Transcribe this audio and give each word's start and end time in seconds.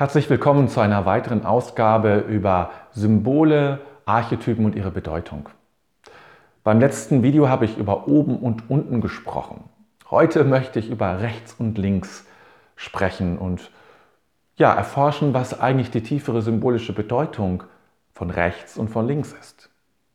Herzlich 0.00 0.30
willkommen 0.30 0.68
zu 0.68 0.80
einer 0.80 1.04
weiteren 1.04 1.44
Ausgabe 1.44 2.24
über 2.26 2.70
Symbole, 2.92 3.80
Archetypen 4.06 4.64
und 4.64 4.74
ihre 4.74 4.90
Bedeutung. 4.90 5.50
Beim 6.64 6.80
letzten 6.80 7.22
Video 7.22 7.50
habe 7.50 7.66
ich 7.66 7.76
über 7.76 8.08
oben 8.08 8.38
und 8.38 8.70
unten 8.70 9.02
gesprochen. 9.02 9.64
Heute 10.10 10.44
möchte 10.44 10.78
ich 10.78 10.88
über 10.88 11.20
rechts 11.20 11.54
und 11.58 11.76
links 11.76 12.24
sprechen 12.76 13.36
und 13.36 13.70
ja, 14.56 14.72
erforschen, 14.72 15.34
was 15.34 15.60
eigentlich 15.60 15.90
die 15.90 16.02
tiefere 16.02 16.40
symbolische 16.40 16.94
Bedeutung 16.94 17.64
von 18.14 18.30
rechts 18.30 18.78
und 18.78 18.88
von 18.88 19.06
links 19.06 19.34
ist. 19.38 19.68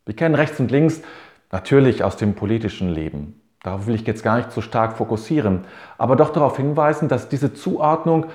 Wir 0.08 0.16
kennen 0.16 0.34
rechts 0.34 0.60
und 0.60 0.72
links 0.72 1.04
natürlich 1.52 2.04
aus 2.04 2.18
dem 2.18 2.34
politischen 2.34 2.90
Leben. 2.90 3.40
Darauf 3.62 3.86
will 3.86 3.94
ich 3.94 4.08
jetzt 4.08 4.24
gar 4.24 4.38
nicht 4.38 4.52
so 4.52 4.62
stark 4.62 4.98
fokussieren, 4.98 5.66
aber 6.00 6.16
doch 6.16 6.32
darauf 6.32 6.58
hinweisen, 6.58 7.08
dass 7.08 7.30
diese 7.30 7.54
Zuordnung 7.54 8.26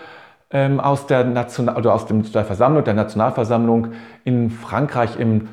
ähm, 0.51 0.81
aus, 0.81 1.07
der 1.07 1.25
National 1.25 1.77
oder 1.77 1.95
aus 1.95 2.07
dem, 2.07 2.31
der 2.31 2.45
Versammlung, 2.45 2.85
der 2.85 2.95
Nationalversammlung 2.95 3.93
in 4.25 4.51
Frankreich 4.51 5.19
im 5.19 5.49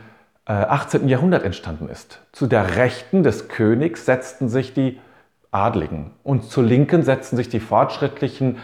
äh, 0.46 0.54
18. 0.54 1.08
Jahrhundert 1.08 1.44
entstanden 1.44 1.90
ist. 1.90 2.22
Zu 2.32 2.48
der 2.48 2.76
Rechten 2.78 3.24
des 3.24 3.48
Königs 3.48 4.06
setzten 4.06 4.50
sich 4.50 4.74
die 4.74 5.00
Adligen 5.52 6.12
und 6.24 6.46
zur 6.46 6.64
Linken 6.64 7.04
setzten 7.04 7.38
sich 7.38 7.50
die 7.50 7.60
fortschrittlichen 7.60 8.58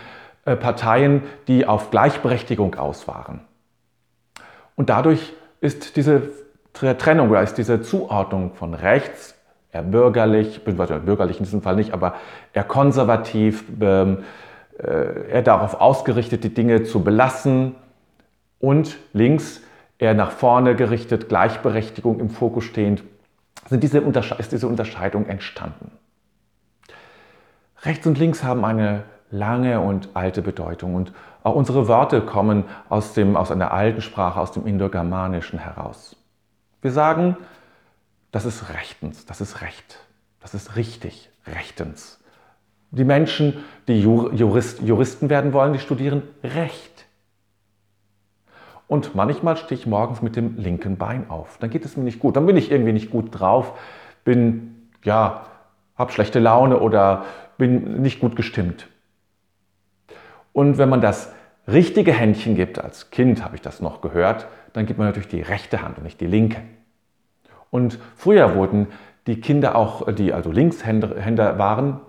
äh, 0.46 0.56
Parteien, 0.56 1.24
die 1.48 1.66
auf 1.66 1.92
Gleichberechtigung 1.92 2.76
aus 2.76 3.08
waren. 3.08 3.42
Und 4.76 4.90
dadurch 4.90 5.34
ist 5.62 5.96
diese 5.96 6.30
Trennung 6.74 7.30
oder 7.30 7.44
ist 7.44 7.58
diese 7.58 7.82
Zuordnung 7.82 8.56
von 8.56 8.74
rechts, 8.74 9.36
eher 9.72 9.84
bürgerlich, 9.84 10.64
bürgerlich 10.66 11.38
in 11.38 11.46
diesem 11.46 11.62
Fall 11.62 11.76
nicht, 11.76 11.94
aber 11.94 12.16
eher 12.54 12.64
konservativ, 12.64 13.64
ähm, 13.80 14.18
äh, 14.18 14.22
er 14.78 15.42
darauf 15.42 15.76
ausgerichtet, 15.80 16.44
die 16.44 16.54
Dinge 16.54 16.84
zu 16.84 17.04
belassen 17.04 17.76
und 18.60 18.98
links 19.14 19.62
er 20.00 20.14
nach 20.14 20.32
vorne 20.32 20.76
gerichtet, 20.76 21.30
Gleichberechtigung 21.30 22.20
im 22.20 22.30
Fokus 22.30 22.66
stehend, 22.66 23.04
sind 23.70 23.84
diese 23.84 24.00
ist 24.00 24.52
diese 24.52 24.68
Unterscheidung 24.68 25.28
entstanden. 25.28 25.92
Rechts 27.84 28.06
und 28.08 28.18
links 28.18 28.44
haben 28.44 28.66
eine 28.66 29.04
lange 29.32 29.80
und 29.80 30.10
alte 30.14 30.42
Bedeutung 30.42 30.96
und 30.96 31.14
auch 31.44 31.56
unsere 31.56 31.88
Worte 31.88 32.22
kommen 32.22 32.64
aus, 32.88 33.14
dem, 33.14 33.36
aus 33.36 33.52
einer 33.52 33.72
alten 33.72 34.02
Sprache, 34.02 34.40
aus 34.40 34.52
dem 34.52 34.66
Indogermanischen 34.66 35.60
heraus. 35.60 36.16
Wir 36.82 36.92
sagen, 36.92 37.36
das 38.32 38.46
ist 38.46 38.70
rechtens, 38.70 39.26
das 39.26 39.42
ist 39.42 39.62
recht, 39.62 40.00
das 40.40 40.54
ist 40.54 40.76
richtig, 40.76 41.30
rechtens. 41.46 42.23
Die 42.94 43.04
Menschen, 43.04 43.64
die 43.88 44.00
Jurist, 44.00 44.82
Juristen 44.84 45.30
werden 45.30 45.52
wollen, 45.52 45.74
die 45.74 45.80
studieren 45.80 46.22
Recht. 46.44 47.06
Und 48.88 49.16
manchmal 49.16 49.58
stehe 49.58 49.80
ich 49.80 49.88
morgens 49.88 50.22
mit 50.22 50.36
dem 50.36 50.58
linken 50.58 50.98
Bein 50.98 51.28
auf. 51.30 51.58
Dann 51.60 51.72
geht 51.72 51.86
es 51.86 51.98
mir 51.98 52.04
nicht 52.04 52.20
gut. 52.20 52.36
Dann 52.36 52.46
bin 52.46 52.56
ich 52.56 52.70
irgendwie 52.70 52.94
nicht 52.94 53.10
gut 53.10 53.30
drauf, 53.32 53.74
bin, 54.24 54.90
ja, 55.04 55.48
habe 55.96 56.12
schlechte 56.12 56.40
Laune 56.40 56.80
oder 56.80 57.26
bin 57.58 58.02
nicht 58.04 58.20
gut 58.20 58.36
gestimmt. 58.36 58.88
Und 60.52 60.78
wenn 60.78 60.90
man 60.90 61.02
das 61.02 61.34
richtige 61.68 62.14
Händchen 62.14 62.54
gibt, 62.54 62.78
als 62.78 63.10
Kind 63.10 63.44
habe 63.44 63.56
ich 63.56 63.62
das 63.62 63.82
noch 63.82 64.02
gehört, 64.02 64.48
dann 64.74 64.86
gibt 64.86 65.00
man 65.00 65.08
natürlich 65.08 65.30
die 65.30 65.42
rechte 65.42 65.82
Hand 65.82 65.98
und 65.98 66.04
nicht 66.04 66.22
die 66.22 66.28
linke. 66.28 66.62
Und 67.72 67.98
früher 68.16 68.54
wurden 68.54 68.90
die 69.26 69.42
Kinder 69.42 69.76
auch, 69.76 70.14
die 70.14 70.32
also 70.32 70.52
Linkshänder 70.52 71.58
waren, 71.58 72.02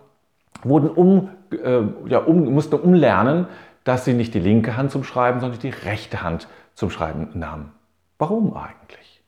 wurden 0.65 0.91
um, 0.91 1.31
äh, 1.53 1.83
ja, 2.07 2.19
um, 2.19 2.53
mussten 2.53 2.75
umlernen, 2.77 3.47
dass 3.85 4.05
sie 4.05 4.15
nicht 4.15 4.35
die 4.35 4.41
linke 4.41 4.77
Hand 4.77 4.91
zum 4.91 5.05
Schreiben, 5.05 5.41
sondern 5.41 5.61
die 5.61 5.71
rechte 5.71 6.23
Hand 6.23 6.49
zum 6.75 6.91
Schreiben 6.91 7.31
nahmen. 7.35 7.73
Warum 8.19 8.57
eigentlich? 8.57 9.23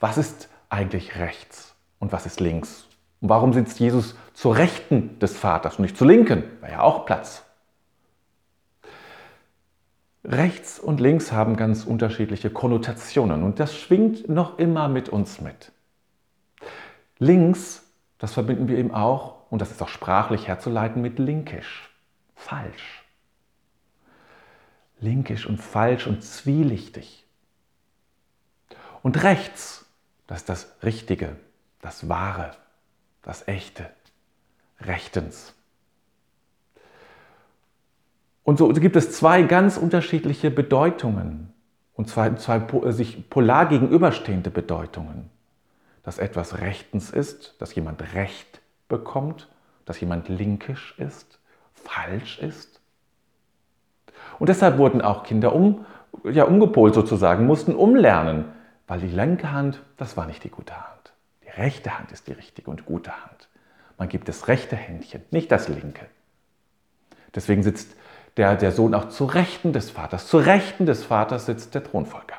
Was 0.00 0.18
ist 0.18 0.48
eigentlich 0.68 1.16
rechts 1.16 1.74
und 1.98 2.12
was 2.12 2.26
ist 2.26 2.40
links? 2.40 2.86
Und 3.20 3.28
warum 3.28 3.52
sitzt 3.52 3.78
Jesus 3.78 4.16
zur 4.34 4.56
Rechten 4.56 5.18
des 5.20 5.38
Vaters 5.38 5.76
und 5.76 5.82
nicht 5.82 5.96
zur 5.96 6.08
Linken? 6.08 6.42
Wäre 6.60 6.72
ja 6.72 6.80
auch 6.80 7.06
Platz. 7.06 7.44
Rechts 10.24 10.78
und 10.78 11.00
links 11.00 11.32
haben 11.32 11.56
ganz 11.56 11.84
unterschiedliche 11.84 12.50
Konnotationen 12.50 13.42
und 13.42 13.58
das 13.58 13.74
schwingt 13.74 14.28
noch 14.28 14.58
immer 14.58 14.88
mit 14.88 15.08
uns 15.08 15.40
mit. 15.40 15.72
Links, 17.18 17.82
das 18.18 18.32
verbinden 18.32 18.68
wir 18.68 18.78
eben 18.78 18.92
auch 18.92 19.41
und 19.52 19.60
das 19.60 19.70
ist 19.70 19.82
auch 19.82 19.88
sprachlich 19.90 20.48
herzuleiten 20.48 21.02
mit 21.02 21.18
linkisch, 21.18 21.90
falsch. 22.34 23.04
Linkisch 24.98 25.44
und 25.44 25.58
falsch 25.58 26.06
und 26.06 26.24
zwielichtig. 26.24 27.26
Und 29.02 29.22
rechts, 29.22 29.84
das 30.26 30.38
ist 30.38 30.48
das 30.48 30.76
Richtige, 30.82 31.36
das 31.82 32.08
Wahre, 32.08 32.52
das 33.20 33.46
Echte, 33.46 33.90
Rechtens. 34.80 35.52
Und 38.44 38.56
so 38.56 38.68
gibt 38.68 38.96
es 38.96 39.12
zwei 39.12 39.42
ganz 39.42 39.76
unterschiedliche 39.76 40.50
Bedeutungen, 40.50 41.52
und 41.92 42.08
zwar 42.08 42.34
zwei 42.38 42.66
sich 42.90 43.28
polar 43.28 43.66
gegenüberstehende 43.66 44.48
Bedeutungen. 44.48 45.28
Dass 46.04 46.16
etwas 46.16 46.58
rechtens 46.60 47.10
ist, 47.10 47.54
dass 47.60 47.74
jemand 47.74 48.14
Recht 48.14 48.61
bekommt, 48.92 49.48
dass 49.86 50.00
jemand 50.00 50.28
linkisch 50.28 50.94
ist, 50.98 51.40
falsch 51.72 52.38
ist. 52.38 52.80
Und 54.38 54.48
deshalb 54.48 54.76
wurden 54.78 55.00
auch 55.00 55.24
Kinder 55.24 55.54
um, 55.54 55.86
ja, 56.24 56.44
umgepolt 56.44 56.94
sozusagen, 56.94 57.46
mussten 57.46 57.74
umlernen, 57.74 58.44
weil 58.86 59.00
die 59.00 59.08
linke 59.08 59.50
Hand, 59.50 59.82
das 59.96 60.16
war 60.16 60.26
nicht 60.26 60.44
die 60.44 60.50
gute 60.50 60.74
Hand. 60.74 61.12
Die 61.42 61.48
rechte 61.48 61.98
Hand 61.98 62.12
ist 62.12 62.28
die 62.28 62.32
richtige 62.32 62.70
und 62.70 62.84
gute 62.84 63.10
Hand. 63.24 63.48
Man 63.96 64.08
gibt 64.08 64.28
das 64.28 64.46
rechte 64.46 64.76
Händchen, 64.76 65.22
nicht 65.30 65.50
das 65.50 65.68
linke. 65.68 66.06
Deswegen 67.34 67.62
sitzt 67.62 67.96
der, 68.36 68.56
der 68.56 68.72
Sohn 68.72 68.94
auch 68.94 69.08
zu 69.08 69.24
Rechten 69.24 69.72
des 69.72 69.90
Vaters. 69.90 70.26
Zu 70.26 70.36
Rechten 70.36 70.84
des 70.84 71.02
Vaters 71.02 71.46
sitzt 71.46 71.74
der 71.74 71.82
Thronfolger. 71.82 72.36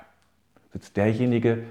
Sitzt 0.72 0.97
derjenige, 0.97 1.64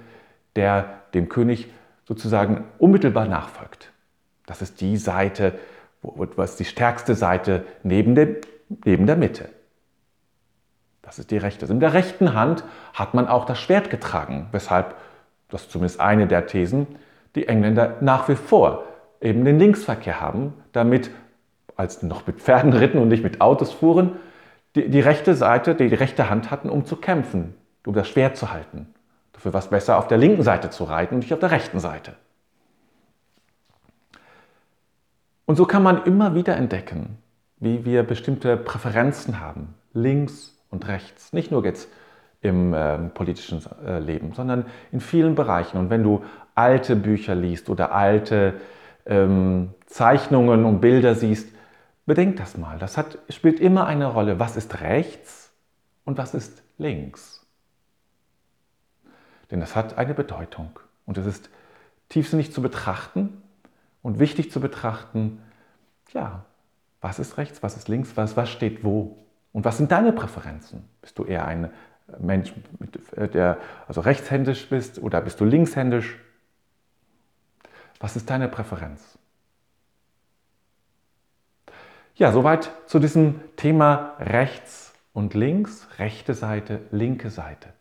der 0.56 1.03
dem 1.14 1.28
König 1.28 1.69
sozusagen 2.04 2.64
unmittelbar 2.78 3.26
nachfolgt. 3.26 3.93
Das 4.47 4.62
ist 4.62 4.80
die 4.80 4.97
Seite, 4.97 5.58
was 6.03 6.56
die 6.56 6.64
stärkste 6.64 7.14
Seite 7.14 7.64
neben 7.82 8.14
der, 8.14 8.28
neben 8.84 9.06
der 9.06 9.16
Mitte. 9.16 9.48
Das 11.03 11.19
ist 11.19 11.30
die 11.30 11.36
rechte. 11.36 11.62
Also 11.62 11.75
in 11.75 11.80
der 11.80 11.94
rechten 11.94 12.34
Hand 12.34 12.64
hat 12.94 13.14
man 13.14 13.28
auch 13.28 13.44
das 13.44 13.58
Schwert 13.58 13.91
getragen, 13.91 14.48
weshalb, 14.52 14.94
das 15.48 15.62
ist 15.62 15.72
zumindest 15.72 16.00
eine 16.00 16.26
der 16.26 16.47
Thesen, 16.47 16.86
die 17.34 17.48
Engländer 17.48 17.97
nach 18.00 18.28
wie 18.28 18.34
vor 18.34 18.84
eben 19.20 19.44
den 19.44 19.58
Linksverkehr 19.58 20.20
haben, 20.20 20.54
damit, 20.72 21.10
als 21.76 22.02
noch 22.02 22.26
mit 22.26 22.41
Pferden 22.41 22.72
ritten 22.72 22.98
und 22.98 23.08
nicht 23.08 23.22
mit 23.22 23.41
Autos 23.41 23.72
fuhren, 23.72 24.16
die, 24.75 24.88
die 24.88 25.00
rechte 25.00 25.34
Seite, 25.34 25.75
die, 25.75 25.88
die 25.88 25.94
rechte 25.94 26.28
Hand 26.28 26.50
hatten, 26.50 26.69
um 26.69 26.84
zu 26.84 26.97
kämpfen, 26.97 27.54
um 27.86 27.94
das 27.94 28.08
Schwert 28.08 28.36
zu 28.36 28.52
halten. 28.52 28.92
Dafür 29.32 29.52
war 29.52 29.60
es 29.60 29.69
besser, 29.69 29.98
auf 29.98 30.08
der 30.08 30.19
linken 30.19 30.42
Seite 30.42 30.70
zu 30.70 30.84
reiten 30.84 31.14
und 31.14 31.20
nicht 31.20 31.32
auf 31.32 31.41
der 31.41 31.50
rechten 31.50 31.81
Seite. 31.81 32.14
Und 35.52 35.56
so 35.56 35.66
kann 35.66 35.82
man 35.82 36.04
immer 36.04 36.34
wieder 36.34 36.56
entdecken, 36.56 37.18
wie 37.58 37.84
wir 37.84 38.04
bestimmte 38.04 38.56
Präferenzen 38.56 39.38
haben, 39.38 39.74
links 39.92 40.56
und 40.70 40.88
rechts. 40.88 41.34
Nicht 41.34 41.50
nur 41.50 41.62
jetzt 41.62 41.90
im 42.40 42.72
äh, 42.72 42.96
politischen 43.10 43.60
äh, 43.84 43.98
Leben, 43.98 44.32
sondern 44.32 44.64
in 44.92 45.00
vielen 45.00 45.34
Bereichen. 45.34 45.76
Und 45.76 45.90
wenn 45.90 46.02
du 46.02 46.24
alte 46.54 46.96
Bücher 46.96 47.34
liest 47.34 47.68
oder 47.68 47.94
alte 47.94 48.54
ähm, 49.04 49.74
Zeichnungen 49.84 50.64
und 50.64 50.80
Bilder 50.80 51.14
siehst, 51.14 51.54
bedenk 52.06 52.36
das 52.36 52.56
mal. 52.56 52.78
Das 52.78 52.96
hat, 52.96 53.19
spielt 53.28 53.60
immer 53.60 53.86
eine 53.86 54.06
Rolle. 54.06 54.38
Was 54.38 54.56
ist 54.56 54.80
rechts 54.80 55.52
und 56.06 56.16
was 56.16 56.32
ist 56.32 56.62
links? 56.78 57.46
Denn 59.50 59.60
das 59.60 59.76
hat 59.76 59.98
eine 59.98 60.14
Bedeutung. 60.14 60.81
Und 61.05 61.19
es 61.19 61.26
ist 61.26 61.50
tiefsinnig 62.08 62.55
zu 62.55 62.62
betrachten 62.62 63.42
und 64.02 64.19
wichtig 64.19 64.50
zu 64.50 64.60
betrachten, 64.60 65.40
ja, 66.12 66.44
was 67.00 67.19
ist 67.19 67.38
rechts, 67.38 67.62
was 67.62 67.76
ist 67.76 67.88
links, 67.88 68.16
was, 68.16 68.37
was 68.37 68.50
steht 68.50 68.84
wo 68.84 69.25
und 69.52 69.64
was 69.64 69.76
sind 69.76 69.90
deine 69.90 70.12
Präferenzen? 70.12 70.88
Bist 71.00 71.19
du 71.19 71.25
eher 71.25 71.46
ein 71.46 71.70
Mensch, 72.19 72.52
äh, 73.16 73.28
der 73.28 73.58
also 73.88 74.00
rechtshändisch 74.00 74.69
bist 74.69 74.99
oder 74.99 75.20
bist 75.20 75.40
du 75.40 75.44
linkshändisch? 75.44 76.19
Was 78.00 78.16
ist 78.16 78.28
deine 78.31 78.49
Präferenz? 78.49 79.19
Ja, 82.14 82.32
soweit 82.32 82.70
zu 82.87 82.98
diesem 82.98 83.40
Thema 83.56 84.16
rechts 84.19 84.93
und 85.12 85.34
links, 85.34 85.88
rechte 85.98 86.34
Seite, 86.34 86.81
linke 86.90 87.31
Seite. 87.31 87.72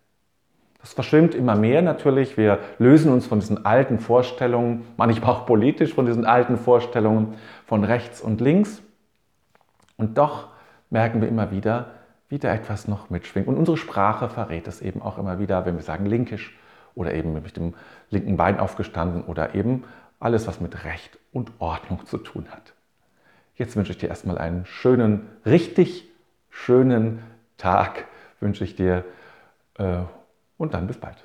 Das 0.81 0.93
verschwimmt 0.93 1.35
immer 1.35 1.55
mehr 1.55 1.81
natürlich. 1.81 2.37
Wir 2.37 2.59
lösen 2.79 3.11
uns 3.11 3.27
von 3.27 3.39
diesen 3.39 3.65
alten 3.65 3.99
Vorstellungen, 3.99 4.85
manchmal 4.97 5.31
auch 5.31 5.45
politisch 5.45 5.93
von 5.93 6.05
diesen 6.05 6.25
alten 6.25 6.57
Vorstellungen 6.57 7.35
von 7.65 7.83
rechts 7.83 8.19
und 8.21 8.41
links. 8.41 8.81
Und 9.97 10.17
doch 10.17 10.47
merken 10.89 11.21
wir 11.21 11.27
immer 11.27 11.51
wieder, 11.51 11.91
wieder 12.29 12.51
etwas 12.51 12.87
noch 12.87 13.09
mitschwingt. 13.11 13.47
Und 13.47 13.57
unsere 13.57 13.77
Sprache 13.77 14.27
verrät 14.27 14.67
es 14.67 14.81
eben 14.81 15.01
auch 15.01 15.19
immer 15.19 15.37
wieder, 15.37 15.65
wenn 15.65 15.75
wir 15.75 15.83
sagen 15.83 16.07
linkisch 16.07 16.57
oder 16.95 17.13
eben 17.13 17.33
mit 17.33 17.55
dem 17.55 17.75
linken 18.09 18.37
Bein 18.37 18.59
aufgestanden 18.59 19.23
oder 19.23 19.53
eben 19.53 19.83
alles, 20.19 20.47
was 20.47 20.59
mit 20.59 20.83
Recht 20.83 21.19
und 21.31 21.51
Ordnung 21.59 22.05
zu 22.05 22.17
tun 22.17 22.47
hat. 22.49 22.73
Jetzt 23.55 23.75
wünsche 23.75 23.91
ich 23.91 23.99
dir 23.99 24.09
erstmal 24.09 24.37
einen 24.37 24.65
schönen, 24.65 25.27
richtig 25.45 26.09
schönen 26.49 27.21
Tag, 27.57 28.05
wünsche 28.39 28.63
ich 28.63 28.75
dir 28.75 29.05
äh, 29.77 29.99
und 30.61 30.75
dann 30.75 30.85
bis 30.85 30.97
bald. 30.97 31.17